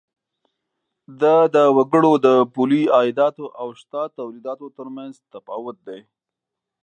دا 1.21 1.37
د 1.55 1.57
وګړو 1.77 2.11
د 2.25 2.27
پولي 2.53 2.83
عایداتو 2.97 3.45
او 3.61 3.67
شته 3.79 4.01
تولیداتو 4.17 4.65
تر 4.77 4.87
مینځ 4.95 5.15
تفاوت 5.33 5.77
دی. 5.87 5.99